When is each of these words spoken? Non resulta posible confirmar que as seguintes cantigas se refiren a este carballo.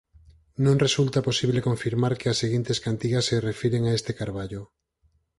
Non 0.65 0.81
resulta 0.85 1.25
posible 1.29 1.65
confirmar 1.69 2.13
que 2.19 2.27
as 2.29 2.39
seguintes 2.43 2.77
cantigas 2.85 3.25
se 3.29 3.37
refiren 3.49 3.83
a 3.85 3.91
este 3.97 4.11
carballo. 4.19 4.61